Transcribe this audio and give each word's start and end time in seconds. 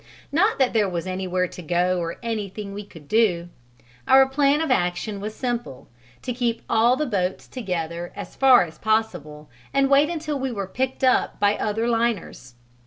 Not 0.31 0.57
that 0.57 0.73
there 0.73 0.89
was 0.89 1.05
anywhere 1.05 1.47
to 1.49 1.61
go 1.61 1.99
or 1.99 2.17
anything 2.23 2.73
we 2.73 2.83
could 2.83 3.07
do. 3.07 3.49
Our 4.07 4.27
plan 4.27 4.59
of 4.59 4.71
action 4.71 5.19
was 5.21 5.35
simple: 5.35 5.89
to 6.23 6.33
keep 6.33 6.63
all 6.67 6.95
the 6.95 7.05
boats 7.05 7.47
together 7.47 8.11
as 8.15 8.35
far 8.35 8.63
as 8.63 8.79
possible 8.79 9.47
and 9.71 9.91
wait 9.91 10.09
until 10.09 10.39
we 10.39 10.51
were 10.51 10.65
picked 10.65 11.03
up 11.03 11.39
by 11.39 11.55
other 11.55 11.87
liners. 11.87 12.55